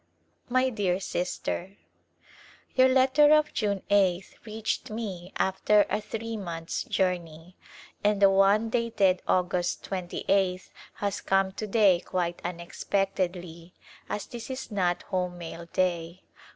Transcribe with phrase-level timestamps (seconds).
[0.49, 1.77] My dear Sister:
[2.73, 7.55] Your letter of June 8th reached me after a three months' journey
[8.03, 13.75] and the one dated August 28th has come to day quite unexpectedly
[14.09, 16.23] as this is not home mail day.